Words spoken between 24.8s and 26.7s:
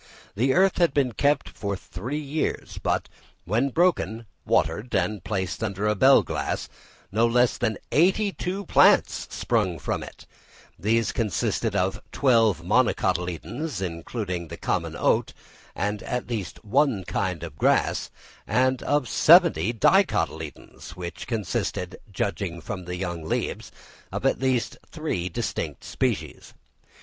three distinct species.